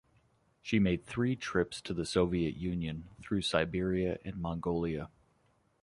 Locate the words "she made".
0.63-1.05